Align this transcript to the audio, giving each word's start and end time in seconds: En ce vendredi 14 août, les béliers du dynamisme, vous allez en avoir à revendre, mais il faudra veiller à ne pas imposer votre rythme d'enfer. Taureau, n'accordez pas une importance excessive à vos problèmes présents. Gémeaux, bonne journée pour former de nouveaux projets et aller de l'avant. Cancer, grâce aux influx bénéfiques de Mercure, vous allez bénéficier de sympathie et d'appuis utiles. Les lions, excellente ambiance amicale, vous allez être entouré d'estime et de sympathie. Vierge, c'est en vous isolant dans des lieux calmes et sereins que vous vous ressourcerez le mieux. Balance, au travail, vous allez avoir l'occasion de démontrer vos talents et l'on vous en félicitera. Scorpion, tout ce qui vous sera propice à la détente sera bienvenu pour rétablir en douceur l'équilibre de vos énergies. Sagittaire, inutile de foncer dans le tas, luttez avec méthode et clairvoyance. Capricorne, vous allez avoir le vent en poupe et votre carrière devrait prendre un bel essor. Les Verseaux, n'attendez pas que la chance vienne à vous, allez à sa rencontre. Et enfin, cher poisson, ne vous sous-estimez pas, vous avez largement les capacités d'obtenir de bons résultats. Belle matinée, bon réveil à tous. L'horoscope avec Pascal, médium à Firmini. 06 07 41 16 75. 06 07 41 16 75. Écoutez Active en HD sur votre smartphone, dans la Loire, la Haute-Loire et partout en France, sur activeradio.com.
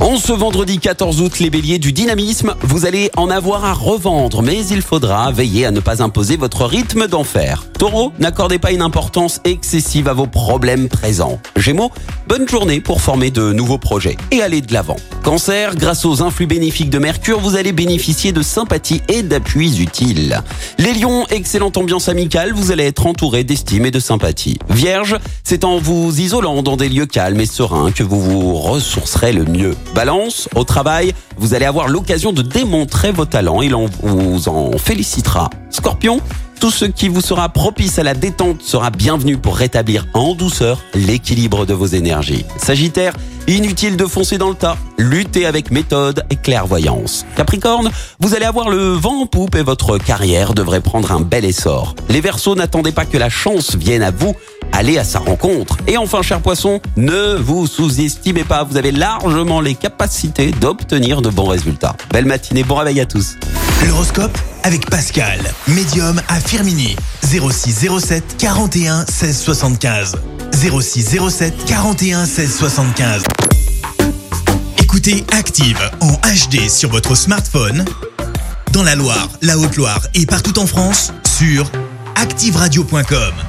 En 0.00 0.16
ce 0.16 0.32
vendredi 0.32 0.78
14 0.78 1.20
août, 1.20 1.40
les 1.40 1.50
béliers 1.50 1.80
du 1.80 1.92
dynamisme, 1.92 2.54
vous 2.62 2.86
allez 2.86 3.10
en 3.16 3.30
avoir 3.30 3.64
à 3.64 3.72
revendre, 3.72 4.42
mais 4.42 4.64
il 4.66 4.80
faudra 4.80 5.32
veiller 5.32 5.66
à 5.66 5.72
ne 5.72 5.80
pas 5.80 6.04
imposer 6.04 6.36
votre 6.36 6.64
rythme 6.66 7.08
d'enfer. 7.08 7.64
Taureau, 7.78 8.12
n'accordez 8.20 8.60
pas 8.60 8.70
une 8.70 8.80
importance 8.80 9.40
excessive 9.44 10.06
à 10.06 10.12
vos 10.12 10.28
problèmes 10.28 10.88
présents. 10.88 11.40
Gémeaux, 11.56 11.90
bonne 12.28 12.48
journée 12.48 12.80
pour 12.80 13.00
former 13.00 13.32
de 13.32 13.52
nouveaux 13.52 13.78
projets 13.78 14.16
et 14.30 14.40
aller 14.40 14.60
de 14.60 14.72
l'avant. 14.72 14.96
Cancer, 15.24 15.74
grâce 15.74 16.04
aux 16.04 16.22
influx 16.22 16.46
bénéfiques 16.46 16.90
de 16.90 16.98
Mercure, 16.98 17.40
vous 17.40 17.56
allez 17.56 17.72
bénéficier 17.72 18.30
de 18.30 18.40
sympathie 18.40 19.02
et 19.08 19.22
d'appuis 19.22 19.80
utiles. 19.80 20.42
Les 20.78 20.94
lions, 20.94 21.26
excellente 21.26 21.76
ambiance 21.76 22.08
amicale, 22.08 22.52
vous 22.52 22.70
allez 22.70 22.84
être 22.84 23.04
entouré 23.06 23.42
d'estime 23.42 23.84
et 23.84 23.90
de 23.90 24.00
sympathie. 24.00 24.58
Vierge, 24.70 25.18
c'est 25.42 25.64
en 25.64 25.78
vous 25.78 26.20
isolant 26.20 26.62
dans 26.62 26.76
des 26.76 26.88
lieux 26.88 27.06
calmes 27.06 27.40
et 27.40 27.46
sereins 27.46 27.90
que 27.90 28.04
vous 28.04 28.20
vous 28.20 28.54
ressourcerez 28.54 29.32
le 29.32 29.44
mieux. 29.44 29.74
Balance, 29.94 30.48
au 30.54 30.64
travail, 30.64 31.12
vous 31.36 31.54
allez 31.54 31.64
avoir 31.64 31.88
l'occasion 31.88 32.32
de 32.32 32.42
démontrer 32.42 33.12
vos 33.12 33.24
talents 33.24 33.62
et 33.62 33.68
l'on 33.68 33.88
vous 34.02 34.48
en 34.48 34.76
félicitera. 34.78 35.50
Scorpion, 35.70 36.20
tout 36.60 36.70
ce 36.70 36.84
qui 36.84 37.08
vous 37.08 37.20
sera 37.20 37.48
propice 37.48 37.98
à 37.98 38.02
la 38.02 38.14
détente 38.14 38.62
sera 38.62 38.90
bienvenu 38.90 39.36
pour 39.36 39.56
rétablir 39.56 40.06
en 40.14 40.34
douceur 40.34 40.82
l'équilibre 40.94 41.66
de 41.66 41.74
vos 41.74 41.86
énergies. 41.86 42.44
Sagittaire, 42.56 43.14
inutile 43.46 43.96
de 43.96 44.06
foncer 44.06 44.38
dans 44.38 44.48
le 44.48 44.56
tas, 44.56 44.76
luttez 44.98 45.46
avec 45.46 45.70
méthode 45.70 46.24
et 46.30 46.36
clairvoyance. 46.36 47.24
Capricorne, 47.36 47.90
vous 48.18 48.34
allez 48.34 48.44
avoir 48.44 48.70
le 48.70 48.92
vent 48.92 49.22
en 49.22 49.26
poupe 49.26 49.54
et 49.54 49.62
votre 49.62 49.98
carrière 49.98 50.52
devrait 50.52 50.80
prendre 50.80 51.12
un 51.12 51.20
bel 51.20 51.44
essor. 51.44 51.94
Les 52.08 52.20
Verseaux, 52.20 52.56
n'attendez 52.56 52.92
pas 52.92 53.04
que 53.04 53.18
la 53.18 53.30
chance 53.30 53.76
vienne 53.76 54.02
à 54.02 54.10
vous, 54.10 54.34
allez 54.72 54.98
à 54.98 55.04
sa 55.04 55.18
rencontre. 55.18 55.76
Et 55.86 55.96
enfin, 55.96 56.22
cher 56.22 56.40
poisson, 56.40 56.80
ne 56.96 57.36
vous 57.36 57.66
sous-estimez 57.66 58.44
pas, 58.44 58.64
vous 58.64 58.76
avez 58.76 58.92
largement 58.92 59.60
les 59.60 59.74
capacités 59.74 60.50
d'obtenir 60.52 61.22
de 61.22 61.30
bons 61.30 61.48
résultats. 61.48 61.96
Belle 62.12 62.26
matinée, 62.26 62.64
bon 62.64 62.76
réveil 62.76 63.00
à 63.00 63.06
tous. 63.06 63.36
L'horoscope 63.86 64.36
avec 64.64 64.88
Pascal, 64.90 65.40
médium 65.68 66.20
à 66.28 66.40
Firmini. 66.40 66.96
06 67.22 67.88
07 68.00 68.36
41 68.38 69.04
16 69.06 69.38
75. 69.38 70.16
06 70.52 71.16
07 71.30 71.64
41 71.66 72.26
16 72.26 72.56
75. 72.56 73.22
Écoutez 74.82 75.24
Active 75.32 75.78
en 76.00 76.12
HD 76.12 76.68
sur 76.68 76.90
votre 76.90 77.14
smartphone, 77.14 77.84
dans 78.72 78.82
la 78.82 78.94
Loire, 78.94 79.28
la 79.42 79.56
Haute-Loire 79.58 80.00
et 80.14 80.26
partout 80.26 80.58
en 80.58 80.66
France, 80.66 81.12
sur 81.38 81.70
activeradio.com. 82.16 83.47